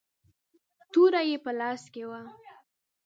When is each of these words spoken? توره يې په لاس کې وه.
توره 0.91 1.21
يې 1.29 1.37
په 1.43 1.51
لاس 1.59 1.81
کې 1.93 2.03
وه. 2.09 2.21